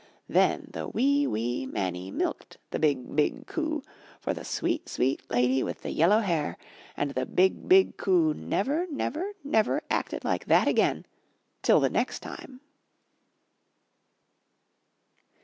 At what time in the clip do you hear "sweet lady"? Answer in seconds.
4.89-5.61